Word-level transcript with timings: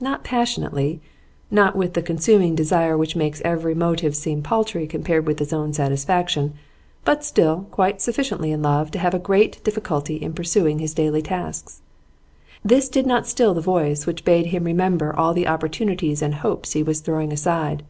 Not 0.00 0.24
passionately, 0.24 1.00
not 1.52 1.76
with 1.76 1.94
the 1.94 2.02
consuming 2.02 2.56
desire 2.56 2.98
which 2.98 3.14
makes 3.14 3.40
every 3.44 3.76
motive 3.76 4.16
seem 4.16 4.42
paltry 4.42 4.88
compared 4.88 5.24
with 5.24 5.40
its 5.40 5.52
own 5.52 5.72
satisfaction; 5.72 6.54
but 7.04 7.22
still 7.22 7.68
quite 7.70 8.02
sufficiently 8.02 8.50
in 8.50 8.60
love 8.60 8.90
to 8.90 8.98
have 8.98 9.14
a 9.14 9.20
great 9.20 9.62
difficulty 9.62 10.16
in 10.16 10.32
pursuing 10.34 10.80
his 10.80 10.94
daily 10.94 11.22
tasks. 11.22 11.80
This 12.64 12.88
did 12.88 13.06
not 13.06 13.28
still 13.28 13.54
the 13.54 13.60
voice 13.60 14.04
which 14.04 14.24
bade 14.24 14.46
him 14.46 14.64
remember 14.64 15.14
all 15.14 15.32
the 15.32 15.46
opportunities 15.46 16.22
and 16.22 16.34
hopes 16.34 16.72
he 16.72 16.82
was 16.82 16.98
throwing 16.98 17.32
aside. 17.32 17.84